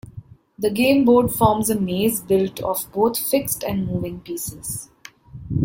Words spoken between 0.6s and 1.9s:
game board forms a